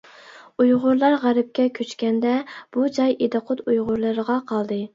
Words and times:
ئۇيغۇرلار 0.63 1.17
غەربكە 1.25 1.67
كۆچكەندە 1.81 2.33
بۇ 2.77 2.89
جاي 2.99 3.17
ئىدىقۇت 3.27 3.65
ئۇيغۇرلىرىغا 3.69 4.43
قالدى. 4.53 4.85